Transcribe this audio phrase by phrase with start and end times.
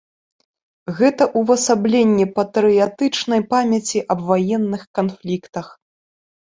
[0.99, 5.67] Гэта ўвасабленне патрыятычнай памяці аб ваенных канфліктах.